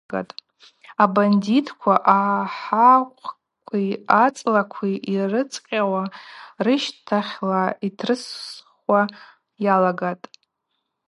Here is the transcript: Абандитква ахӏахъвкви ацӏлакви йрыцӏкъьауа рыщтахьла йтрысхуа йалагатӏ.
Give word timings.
Абандитква 1.03 1.95
ахӏахъвкви 2.17 3.87
ацӏлакви 4.21 4.93
йрыцӏкъьауа 5.13 6.03
рыщтахьла 6.65 7.63
йтрысхуа 7.87 9.01
йалагатӏ. 9.65 10.25